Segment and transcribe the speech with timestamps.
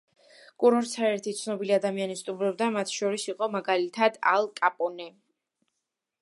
[0.61, 5.07] კურორტს არაერთი ცნობილი ადამიანი სტუმრობდა, მათ შორის იყო მაგალითად ალ კაპონე.